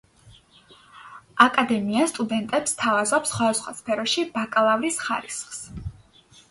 [1.45, 5.67] აკადემია სტუდენტებს სთავაზობს სხვადასხვა სფეროში ბაკალავრის ხარისხს.